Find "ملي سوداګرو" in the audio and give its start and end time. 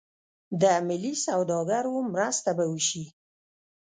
0.87-1.95